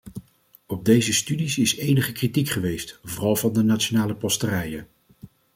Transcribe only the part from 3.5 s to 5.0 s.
de nationale posterijen.